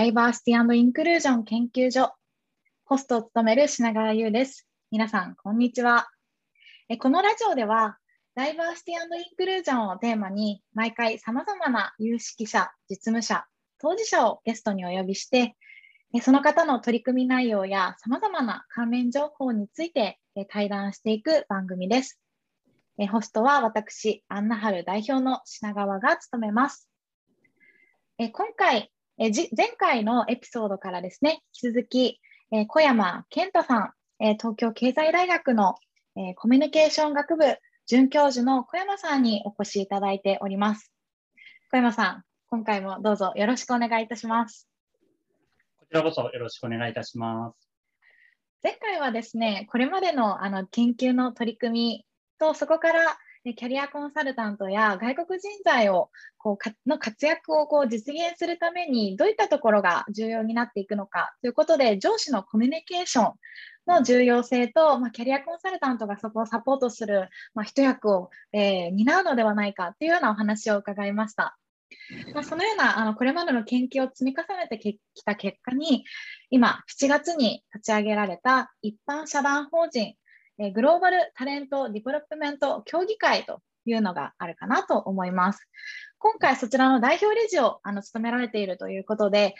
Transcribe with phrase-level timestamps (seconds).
[0.00, 2.14] ダイバーシティインクルージョン研究所、
[2.86, 4.66] ホストを務める品川優です。
[4.90, 6.08] 皆さん、こんにちは。
[6.88, 7.98] えこのラジオでは、
[8.34, 13.44] ダイバーシティインクルージョンをテーマに、毎回様々な有識者、実務者、
[13.78, 15.54] 当事者をゲストにお呼びして、
[16.22, 22.18] その方の取り組み内容や様々な関連情報について対談していく番組です。
[23.10, 26.88] ホストは私、アンナハル代表の品川が務めます。
[28.16, 28.90] 今回、
[29.22, 32.20] え前回のエピソードからですね、引き続き、
[32.50, 35.74] え小山健太さん、え東京経済大学の、
[36.16, 37.44] えコミュニケーション学部
[37.84, 40.90] 准教授の小山さんにお越しいただいております。
[41.70, 44.66] 小山さん、今回もどうぞよろしくお願いいたします。
[45.78, 47.68] こちらこそよろしくお願いいたします。
[48.62, 52.06] 前回はですね、これまでのあの研究の取り組み
[52.38, 63.34] と、そこからでキャリアコンサルタントや外国人材をこうかの活躍をこう実現するためにどういったところが重要になっていくのかということで上司のコミュニケーション
[63.86, 71.56] の重要性と、まあ、キャリアコンサルタントがそこをサポートする、まあ、一役を、えー、担うのではないかというようなお話を伺いました。
[72.34, 76.04] まあ、そのようなあのこれまでの研究を積み重ねてきた結果に
[76.50, 80.14] 今7月に立ち上げられた一般社団法人
[80.62, 85.66] えグローバルタレントディベロップメント協議会というのがあるかなと思います。
[86.18, 89.54] 今回そちらの代表理事をあの務められているということで、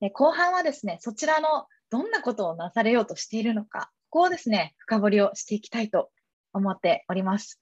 [0.00, 6.10] え後半はですね、そちらのどんなことをなされようとしているのか、ここをですね、深掘りをしていきたいと
[6.52, 7.60] 思っております。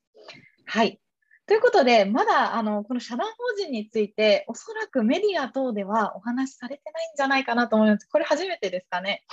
[0.67, 1.01] はい。
[1.47, 8.07] ということで、まだあのこの社団法人について、おそらくメディア等ではお話しされてないんじゃないかなと思います。
[8.07, 9.25] これ初めてですかね。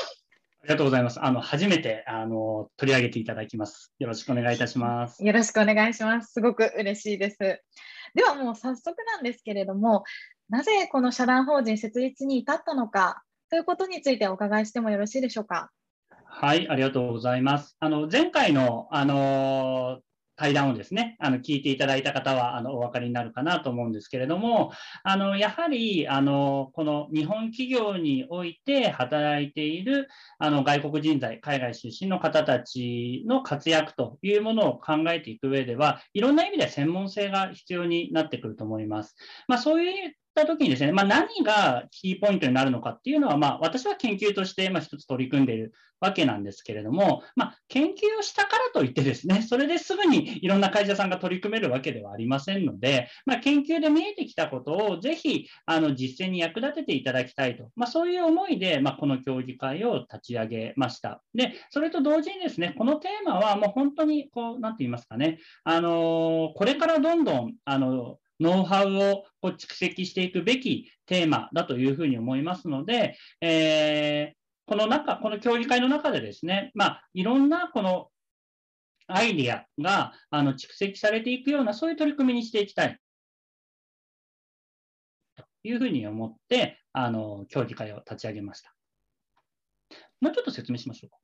[0.70, 1.20] ありがとうございます。
[1.20, 3.92] あの、初めて、あの、取り上げていただきます。
[3.98, 5.26] よろしくお願いいたします。
[5.26, 6.32] よろしくお願いします。
[6.32, 7.38] すごく嬉しいです。
[8.14, 10.04] では、もう早速なんですけれども、
[10.48, 15.72] なぜこの社団法人設立に至ったのかということについてお伺いしてもよろしいでしょうか。
[16.24, 17.76] はい、ありがとうございます。
[17.80, 20.02] あの、前回の、あの
[20.40, 24.72] 対談をですね、あの聞いていただいた方はあのお分かりになるかなと思うんですけれども、
[25.04, 30.08] あのやはりあのこの日本企業において働いている
[30.38, 39.18] あの外国人材、海外出身の方たちの活躍というものを考えていく上では、いろんな意味で専門性が必要になってくると思います。
[39.50, 61.22] まあ、そういうった時にですね、まあ、何がキーポイントになるのかっていうのは、まあ、私は研究として一つ取り組んでいるわけなんですけれども、まあ、研究をしたからといってですね、 それですぐにいろんな会社さんが取り組めるわけではありませんので、まあ、研究で見えてきたことをぜひあの実践に役立てていただきたいと、まあ、そういう思いで、まこの協議会を立ち上げました。
[61.34, 78.10] で、それと同時にですね、このテーマはもう本当にこう、なんて言いますかね、あのこれからどんどん、あのノウハウをこう蓄積していくべきテーマだというふうに思いますので、えー、この中、この協議会の中でですね、まあ、いろんなこの
[79.08, 82.98] アイディアがあの蓄積されていくような、そういう取り組みにしていきたい
[85.36, 88.74] というふうに思って、あの協議会を立ち上げました。
[90.22, 91.18] もうちょっと説明しましょうか。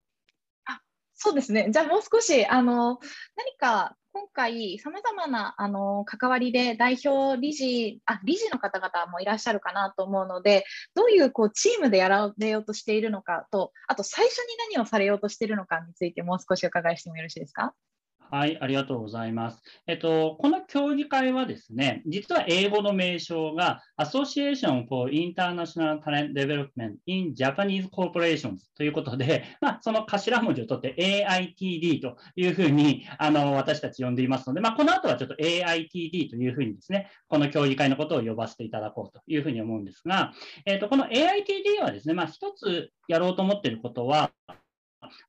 [0.73, 0.81] あ
[1.13, 1.69] そうですね。
[1.71, 2.99] じゃあもう少しあの
[3.35, 17.73] 何か今回、さまざまなあの関わりで代表理事あ、理事の方々もいらっしゃるかなと思うので、どういうこうチームでやられようとしているのかと、あと最初に何をされようとしているのかについて、もう少しお伺いしてもよろしいですか？
[18.31, 19.61] はい、ありがとうございます。
[19.87, 40.33] えっと、この協議会はですね、実は英語の名称が Association for International Talent Development in Japanese Corporations ということで、 まあ、その頭文字を取って AITD というふうにあの私たち呼んでいますので、まあ、この後はちょっと AITD というふうにですね、この協議会のことを呼ばせていただこうというふうに思うんですが、
[40.65, 44.31] えっと、この AITD はですね、まあ、一つやろうと思っていることは、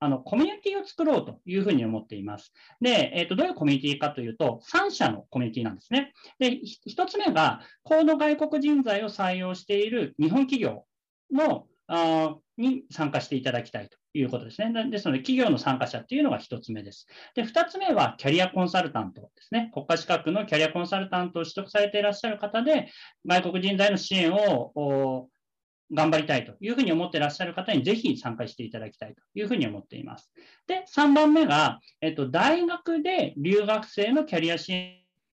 [0.01, 2.53] あのコミュニティを作ろうというふうに思っています。
[2.81, 6.13] で、えーと、どういうコミュニティかというと、3社のコミュニティなんですね。
[6.39, 10.85] で、1つ目が、高度外国人材を採用している日本企業
[11.33, 14.91] のあに参加していただきたいということですね。
[14.91, 17.07] ですので、企業の参加者っていうのが1つ目です。
[17.35, 19.71] で、2つ目はキャリアコンサルタントですね。
[19.73, 22.89] 国家資格のキャリアコンサルタントを取得されていらっしゃる方で、
[23.27, 25.29] 外国人材の支援を
[25.93, 30.33] 頑張りたいというふうに思ってらっしゃる方にぜひ参加していただきたいというふうに思っています。
[30.67, 34.73] で、3番目が、えっと、大学で留学生のキャリア支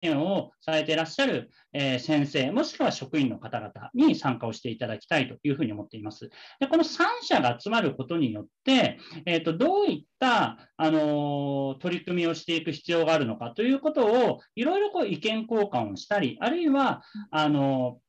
[0.02, 6.30] 援をされていらっしゃる、え、先生、もしくは職員の方々に参加をしていただきたいというふうに思っています。
[6.60, 18.00] でこの3社が集まることによって、えーと、どういった、あの、取り組みをしていく必要があるのかということを、いろいろこう意見交換をしたり、あるいはあの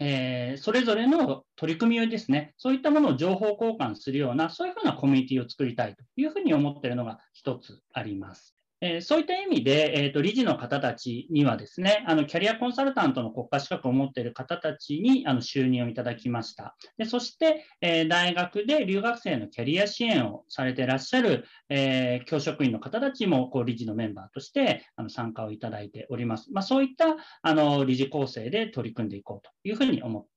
[0.00, 8.57] えー、それぞれの取り組みをですね、そういったものを情報交換するような、そういうふうなコミュニティを作りたいというふうに思っているのが一つあります。
[8.80, 16.76] えー、そういった意味で、えーと、理事の方たちにはですね、あのキャリアコンサルタントの国家資格を持っている方たちにあの就任をいただきました。
[16.96, 26.52] でそして、えー、大学で留学生のキャリア支援をされていらっしゃる、えー、教職員の方たちもこう理事のメンバーとしてあの参加をいただいております。
[26.52, 30.28] まあ、そういったあの理事構成で取り組んでいこうというふうに思って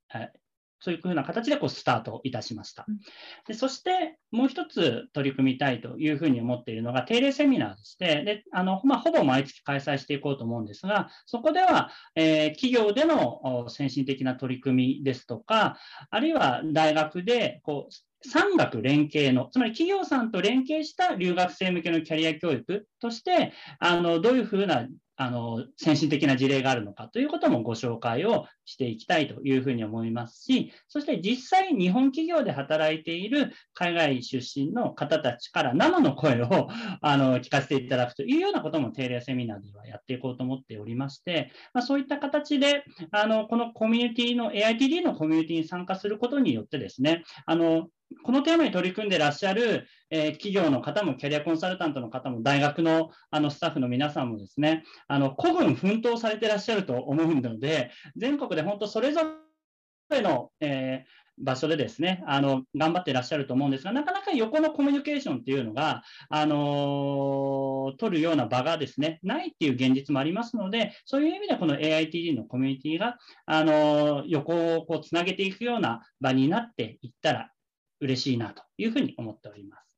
[0.81, 2.86] そういうふうな形でこうスタートいたしました。
[3.48, 15.78] でそしてもう一つ取り組みたいというふうに思っているのが定例セミナーでして、であのまあ、ほぼ毎月開催していこうと思うんですが、そこでは、えー、企業での先進的な取り組みですとか、
[16.10, 24.88] あるいは大学でこう産学連携の、つまり企業さんと連携した留学生向けのキャリア教育として、あのどういうふうな
[25.21, 36.69] あの先進的な事例があるのかということもご紹介をしていきたいというふうに思いますし、そして実際日本企業で働いている海外出身の方たちから生の声を
[37.01, 47.89] あの聞かせていただくというようなことも定例セミナーではやっていこうと思っておりまして、まあ、そういった形であのこのコミュニティの AITD のコミュニティに参加することによってですね、あの
[48.23, 59.21] このテーマに取り組んでらっしゃる、えー、企業の方も、キャリアコンサルタントの方も、大学のあのスタッフの皆さんもですね、あの孤軍奮闘されてらっしゃると思うので、全国で本当それぞ
[60.09, 77.49] れの、えー場所でですね、あの、頑張ってらっしゃると思うんですが、なかなか横のコミュニケーションっていうのが、あのー、取るような場がですね、ないっていう現実もありますので、そういう意味でこの AITD のコミュニティが、あの、横をこうつなげていくような場になっていったら
[78.01, 79.92] 嬉しいなというふうに思っております。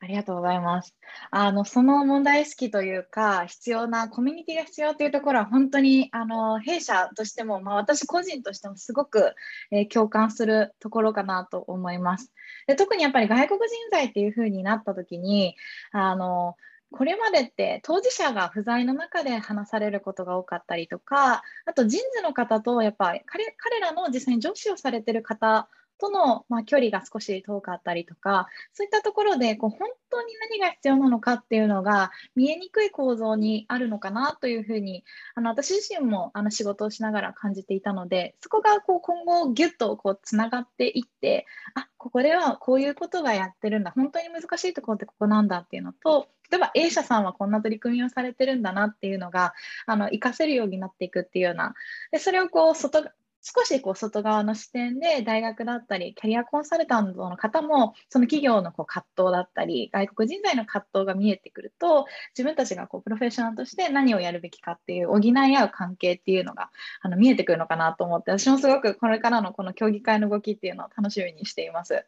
[0.00, 0.94] ありがとうございます。
[1.30, 9.34] あのその問題意識というか、必要なコミュニティが必要というところは、本当にあの弊社としても、まあ、私個人としてもすごく、
[9.70, 12.30] えー、共感するところかなと思います。
[12.66, 15.56] で特にやっぱり外国人材っていうふうになったときに、
[15.92, 16.54] あの
[16.90, 25.68] これまでって当事者が不在の中で話されることが多かったりとか、あと人事の方とやっぱり彼彼らの実際に上司をされてる方
[25.98, 35.04] との、まあ、距離が少し遠かったりとか、そういったところでこう本当に何が必要なのかっていうのが見えにくい構造にあるのかなというふうに、
[35.34, 49.54] あの私自身もあの仕事をしながら感じていたので、そこがこう今後ぎゅっとこうつながっていって、あここではこういうことがやってるんだ、本当に難しいところってここなんだっていうのと、例えば A 社さんはこんな取り組みをされてるんだなっていうのが
[49.86, 51.74] あの活かせるようになっていくっていうような
[52.12, 53.10] でそれをこう外
[53.46, 66.70] 少しこう外側の視点で大学だったりキャリアコンサルタントの方もその企業のこう葛藤だったり外国人材の葛藤が見えてくると自分たちがこうプロフェッショナルとして何をやるべきかっていう補い合う関係っていうのが
[67.02, 72.06] あの見えてくるのかなと思って私もすごくこれからのこの協議会の動きっていうのを楽しみにしています。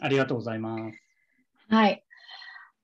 [0.00, 1.02] ありがとうございます。
[1.68, 2.02] はい。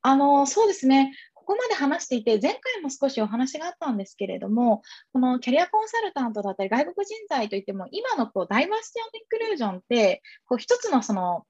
[0.02, 11.44] あのそうですね、ここまで話していて、前回も少しお話があったんですけれども、このキャリアコンサルタントだったり、外国人材といっても、今のこうダイバーシティ・オン・インクルージョンって、こう一つのその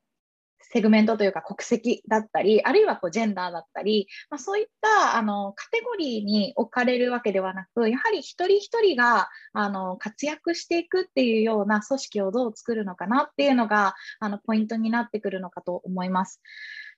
[0.72, 16.40] セグメントというか国籍だったり、あるいはこうジェンダーだったり、まあ、そういったあのカテゴリーに置かれるわけではなく、やはり一人一人があの活躍していくっていうような組織をどう作るのかなっていうのがあのポイントになってくるのかと思います。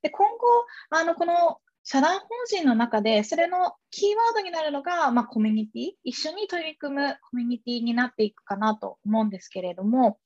[0.02, 0.46] で今後
[0.90, 10.18] あのこの社団法人の中で、それのキーワードになるのが、まあ、コミュニティ、一緒に取り組むコミュニティになっていくかなと思うんですけれども、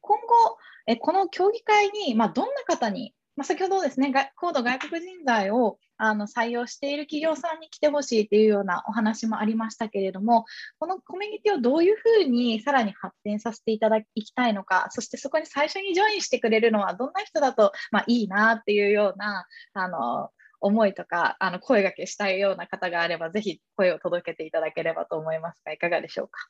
[0.00, 10.44] 今後、えこの協議会に、まあ、どんな方に、まあ、先ほどですね、高度外国人材をあの採用している企業さんに来てほしいというようなお話もありましたけれども、
[10.78, 26.48] このコミュニティをどういうふうにさらに発展させていただきたいのか、そしてそこに最初にジョインしてくれるのはどんな人だと、まあ、いいなっていうようなあの思いとかあの声がけしたいような方があれば、ぜひ声を届けていただければと思いますが、いかがでしょうか？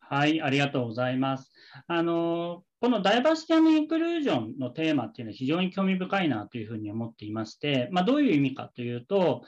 [0.00, 1.50] はい、ありがとうございます。
[1.86, 9.42] あのこのダイバーシティインクルージョンのテーマっていうのは非常に興味深いなというふうに思っていまして、まあ、どういう意味かというと、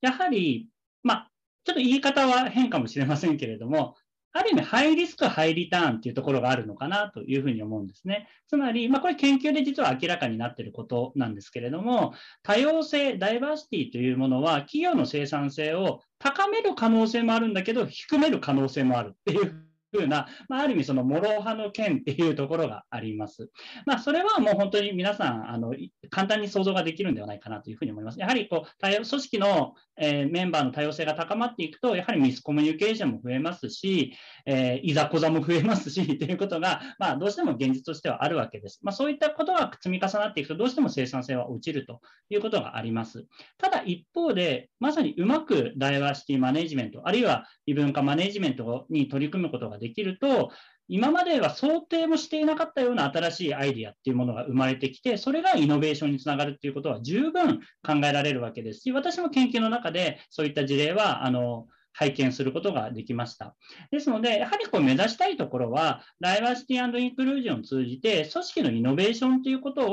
[0.00, 0.68] やはり、
[1.02, 1.30] まあ、
[1.64, 3.96] ちょっと言い方は変かもしれませんけれども、
[4.38, 8.28] ある意味、ハイリスク、ハイリターンっていうところがあるのかなというふうに思うんですね。
[8.46, 23.50] つまり、まあ、これ研究で実は明らかになっていることなんですけれども、多様性、ダイバーシティというものは、企業の生産性を高める可能性もあるんだけど、低める可能性もあるっていうふうな、まあ、ある意味その諸刃の剣っていうところがあります。
[23.86, 25.74] まあ、それはもう本当に皆さん、あの、
[26.10, 28.20] 簡単に想像ができるんではないかなというふうに思います。
[28.20, 34.12] やはりこう、多様組織の、えー、メンバーの多様性が高まっていくと、やはりミスコミュニケーションも増えますし、
[34.46, 38.80] えー、いざこざも増えますし、 ということが、まあ、どうしても現実としてはあるわけです。
[38.82, 43.26] まあ、そういったことが積み重なっていくと、どうしても生産性は落ちるということがあります。
[43.58, 50.50] ただ一方で、まさにうまくダイバーシティマネジメント、あるいは異文化マネジメントに取り組むことができると、
[50.88, 63.56] 今までは想定もしていなかったような新しいアイディアっていうものが生まれてきて、それがイノベーションにつながるっていうことは十分考えられるわけですし、私も研究の中でそういった事例は、あの、拝見することができました。
[63.90, 69.90] ですので、やはりこう目指したいところは、ダイバーシティインクルージョンを通じて、組織のイノベーションということ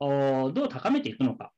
[0.00, 1.52] をどう高めていくのか。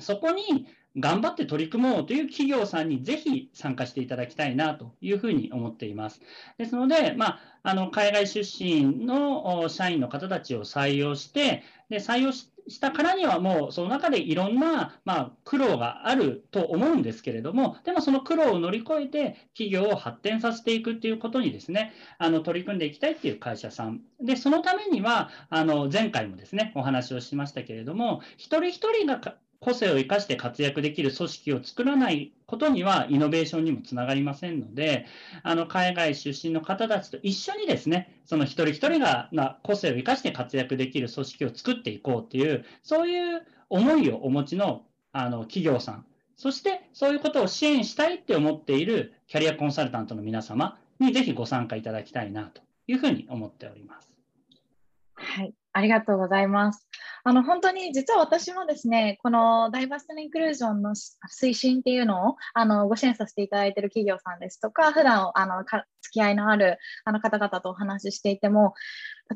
[0.00, 6.20] そこに頑張って取り組もうという企業さんにぜひ参加していただきたいなというふうに思っています。
[6.56, 24.00] ですので、まあ、あの海外出身の社員の方たちを採用して、で採用したからにはもうその中でいろんな、まあ、苦労があると思うんですけれども、でもその苦労を乗り越えて企業を発展させていくっていうことにですね、あの取り組んでいきたいっていう会社さん。
[24.20, 29.20] で、そのためには、あの前回もですね、お話をしましたけれども、一人一人が
[29.64, 35.06] 個性を生かして活躍できる組織を作らないことにはイノベーションにもつながりませんので、
[35.42, 46.04] あの海外出身の方たちと一緒にですね、その一人一人がな個性を生かして活躍できる組織を作っていこうっていう、そういう思いをお持ちのあの企業さん、
[46.36, 54.12] そしてそういうことを支援したいって思っているキャリアコンサルタントの皆様にぜひご参加いただきたいなというふうに思っております。
[55.14, 56.88] はい、ありがとうございます。
[57.24, 68.74] あの本当に実は私もですね、このダイバーシティインクルージョンの推進っていうのをあのご支援させていただいている企業さんですとか、普段あの付き合いのあるあの方々とお話ししていても、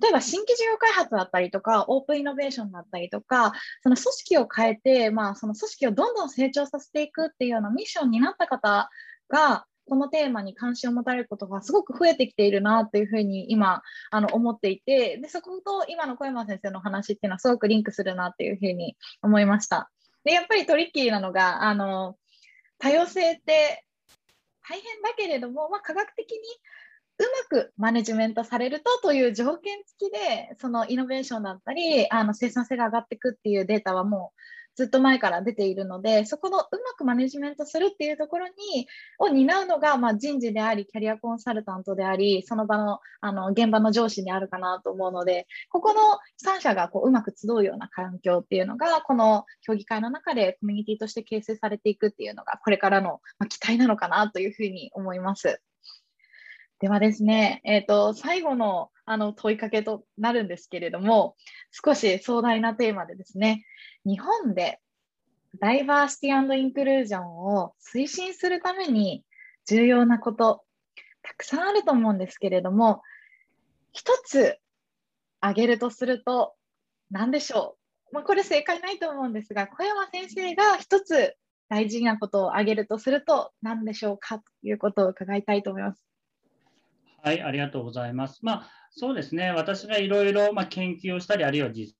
[0.01, 3.53] 例えば新規事業開発だったりとか、オープンイノベーションだったりとか、
[3.83, 8.89] その組織を変えて、まあ、その組織をどんどん成長させていくっていうようなミッションになった方
[9.29, 19.91] が、このテーマに関心を持たれることがすごく増えてきているなというふうに今あの思っていてでそこと今の小山先生の話っていうのはすごくリンクするなっていうふうに思いました。
[20.25, 22.17] でやっぱりトリッキーなのがあの
[22.79, 23.85] 多様性って
[24.69, 26.39] 大変だけれども、まあ、科学的に
[27.19, 34.41] うまくマネジメントされるとという条件付きでそのイノベーションだったりあの生産性が上がっていくっていうデータはもう
[34.79, 38.87] ずっと前から出ているので、そこのうまくマネジメントするっていうところに
[39.19, 46.01] を担うのが、まあ、人事であり、キャリアコンサルタントであり、その場のあの現場の上司にあるかなと思うので、ここの
[46.47, 55.61] 3社がこううまく集うような環境っていうのが、この協議会の中でコミュニティとして形成されていくっていうのが、これからの期待なのかなというふうに思います。
[56.79, 61.37] ではですね、えーと、最後のあの問いかけとなるんですけれども、
[61.71, 63.65] 少し壮大なテーマでですね、
[64.05, 64.81] 日本で
[65.61, 69.25] ダイバーシティインクルージョンを推進するために
[69.67, 70.63] 重要なこと、
[71.23, 73.03] たくさんあると思うんですけれども、
[73.93, 74.59] 一つ
[75.41, 76.55] 挙げるとすると
[77.11, 77.77] 何でしょ
[78.13, 81.35] う、まあ、これ正解ないと思うんですが、小山先生が一つ
[81.71, 84.39] 大事なことを挙げるとすると何でしょうか？
[84.39, 86.03] ということを伺いたいと思います。
[87.23, 88.45] はい、ありがとうございます。
[88.45, 91.95] まあ、そうですね、私がいろいろ研究をしたり、あるいは実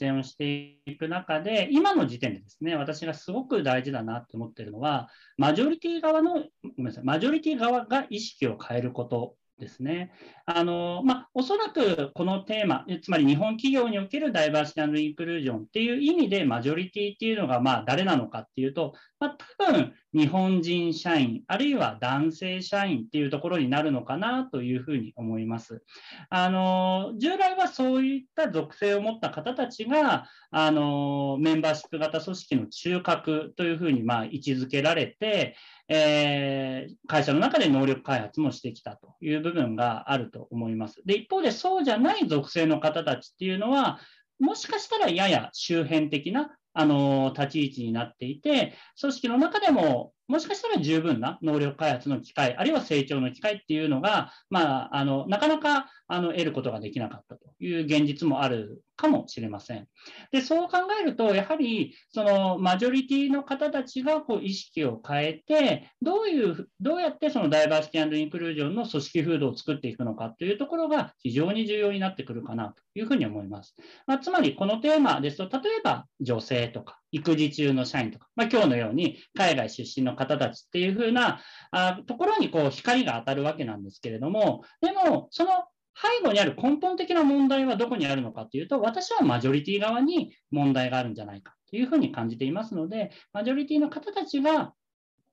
[0.00, 6.42] 践をしていく中で、今の時点でですね、私がすごく大事だなと思っているのは、マジョリティ側の、ご
[6.78, 10.10] めんなさい、マジョリティ側が意識を変えることですね。
[10.44, 25.84] あのまあ、おそらくこのテーマ、つまり日本企業におけるダイバーシティインクルージョンっていう意味でマジョリティっていうのがまあ誰なのかっていうと、まあ、多分日本人社員、あるいは男性社員っていうところになるのかなというふうに思います。
[26.28, 35.54] あの従来はそういった属性を持った方たちがあのメンバーシップ型組織の中核というふうにま位置づけられて、
[35.86, 41.00] えー、会社の中で能力開発もしてきたという部分があると思います。
[41.06, 44.00] で、一方でそうじゃない属性の方たちっていうのは、
[44.40, 59.86] もしかしたらやや周辺的なあの立ち位置になっていて、組織の中でももしかしたら十分な能力開発の機会、あるいは成長の機会っていうのが、まあ、あのなかなかあの得ることができなかったという現実もあるかもしれません。
[60.30, 73.76] で、そう考えると、やはり、そのマジョリティの方たちがこう意識を変えて、どういう、どうやってそのダイバーシティインクルージョンの組織風土を作っていくのかというところが非常に重要になってくるかなというふうに思います。
[74.06, 81.40] まあ、つまり、このテーマですと、例えば女性とか、育児中の社員とか、まあ、今日のように海外出身の方たちっていうふうな
[81.70, 85.50] あところにこう光が当たるわけなんですけれども、でも、その
[85.94, 94.72] 背後にある根本的な問題はどこにあるのかというと、私はマジョリティ側に問題があるんじゃないかというふうに感じていますので、マジョリティの方たちが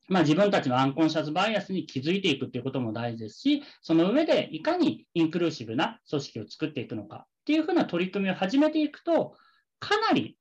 [0.09, 9.36] まあ、自分たちのアンコンシャスバイアスに気づいていくということも大事ですし、その上でいかにインクルーシブな組織を作っていくのかっていうふうな取り組みを始めていくと、
[9.79, 10.36] かなり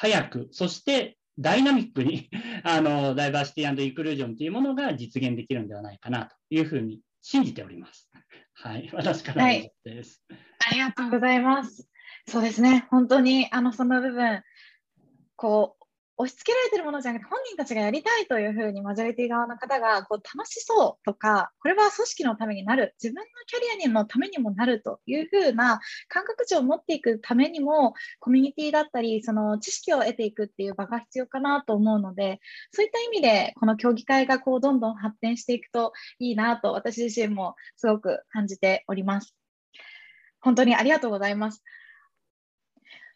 [0.00, 2.30] 早く、そしてダイナミックに
[2.64, 8.10] あのダイバーシティインクルージョンというものが実現できるんではないかなというふうに信じております。
[8.54, 10.38] はい、 私からです、はい、
[10.70, 11.86] ありがとうございます。
[12.26, 14.42] そうですね、本当にあのその部分、
[15.36, 15.79] こう
[16.20, 32.40] 押し付けられてるものじゃなくて本人たちがやりたいというふうにマジョリティ側の方がこう楽しそうとかこれは組織のためになる自分のキャリアにのためにもなるというふうな感覚値を持っていくためにもコミュニティだったりその知識を得ていくっていう場が必要かなと思うので
[32.72, 39.34] そういった意味でこの競技会がこうどんどん発展していくといいなと私自身もすごく感じております。
[40.42, 41.62] 本当にありがとうございます。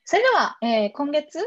[0.05, 1.39] それでは、えー、今月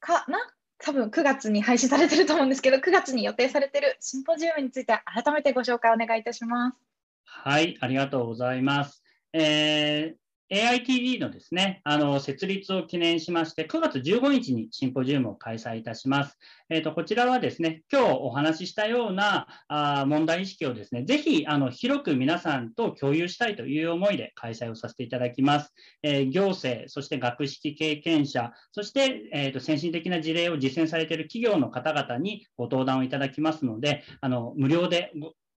[0.00, 0.38] かな
[0.84, 6.76] 多分9月に廃止されてると思うんですけど、9月に予定されてるシンポジウムについて改めてご紹介お願いいたします。
[7.24, 9.02] はい、ありがとうございます。
[9.32, 10.21] えー
[10.52, 16.38] AITD のですね、あの、設立を記念しまして、9月15日にシンポジウムを開催いたします。
[16.68, 25.72] えっ、ー、と、こちらはですね、今日お話ししたようなあ問題意識をですね、ぜひ、あの、広く皆さんと共有したいという思いで開催をさせていただきます。
[26.02, 35.12] えー、行政、そして学識経験者、そして、えっ、ー、と、先進的な事例を実践されている企業の方々にご登壇をいただきますので、あの、無料で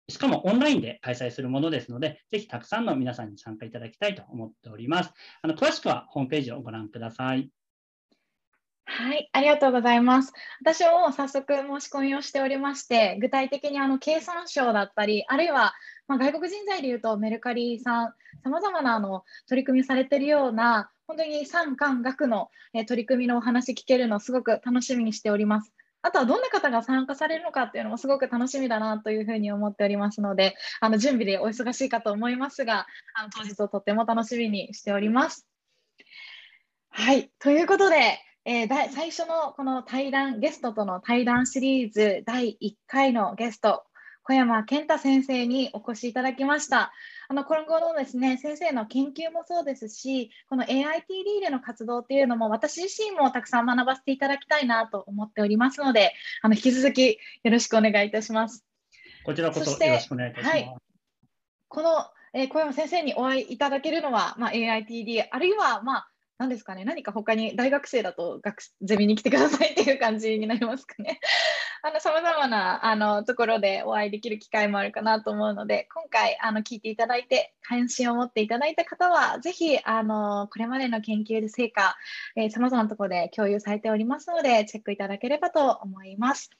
[0.08, 5.12] しかもオンラインで開催するものですので、ぜひたくさんの皆さんに参加いただきたいと思っております。
[5.42, 7.50] あの詳しくはホームページをご覧ください。
[8.88, 10.32] はい、ありがとうございます。
[10.60, 15.74] 私も早速申し込みをしておりまして、具体的にあの経産省だったり、あるいは
[16.08, 25.72] まあ、外国人材でいうとメルカリさん、さまざまなあの取り組みされているような、本当に産官学の、え取り組みのお話聞けるのすごく楽しみにしております。
[26.06, 35.48] あとはどんな方が参加されるのかっていうのもすごく楽しみだなというふうに思っておりますので、あの準備でお忙しいかと思いますが、あの当日をとっても楽しみにしております。
[36.90, 43.82] はい、ということで、えー、最初のこの対談、ゲストとの対談シリーズ第1回のゲスト、
[44.22, 46.92] 小山健太先生にお越しいただきました。
[47.28, 56.12] あの今後のですね先生の研究もそうですし、この AITD での活動っていうのも私自身もたくさん学ばせていただきたいなと思っておりますので、
[56.42, 58.64] あの引き続きよろしくお願いいたします。
[59.24, 60.54] こちらこそよろしくお願いいたします。
[60.54, 60.76] はい、
[61.68, 66.08] この、えー、小山先生にお会いいただけるのは、まあ、AITD あるいはまあ
[66.38, 71.18] 何ですかね、何か他に大学生だと学ゼミに来てくださいっていう感じになりますかね。
[71.86, 81.94] あの、様々なあのところでお会いできる機会もあるかなと思うので、今回あの聞いていただいて、関心を持っていただいた方は、ぜひあのこれまでの研究で成果、
[82.34, 86.50] えー、様々なところで共有されておりますので、チェックいただければと思います。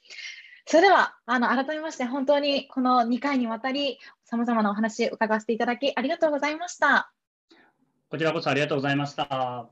[0.65, 7.11] それでは、あの改めまして本当にこの2回にわたり、様々なお話伺わせていただきありがとうございました。
[8.09, 9.67] こちらこそありがとうございました。